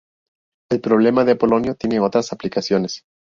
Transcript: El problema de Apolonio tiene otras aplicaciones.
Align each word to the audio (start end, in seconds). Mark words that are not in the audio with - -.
El 0.71 0.81
problema 0.81 1.23
de 1.25 1.33
Apolonio 1.33 1.75
tiene 1.75 1.99
otras 1.99 2.33
aplicaciones. 2.33 3.03